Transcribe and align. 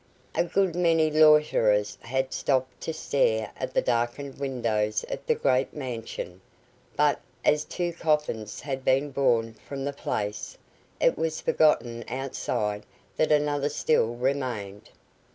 A 0.33 0.43
good 0.43 0.75
many 0.75 1.11
loiterers 1.11 1.99
had 2.01 2.33
stopped 2.33 2.81
to 2.81 2.91
stare 2.91 3.51
at 3.55 3.75
the 3.75 3.83
darkened 3.83 4.39
windows 4.39 5.05
of 5.11 5.19
the 5.27 5.35
great 5.35 5.75
mansion; 5.75 6.41
but 6.95 7.19
as 7.45 7.65
two 7.65 7.93
coffins 7.93 8.61
had 8.61 8.83
been 8.83 9.11
borne 9.11 9.53
from 9.53 9.85
the 9.85 9.93
place, 9.93 10.57
it 10.99 11.19
was 11.19 11.39
forgotten 11.39 12.03
outside 12.07 12.83
that 13.17 13.31
another 13.31 13.69
still 13.69 14.15
remained. 14.15 14.89